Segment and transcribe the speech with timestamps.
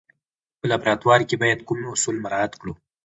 [0.59, 2.73] په لابراتوار کې باید کوم اصول مراعات کړو.